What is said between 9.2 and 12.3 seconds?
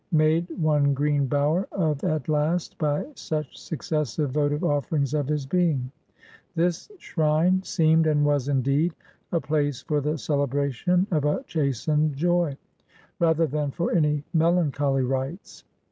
a place for the celebration of a chastened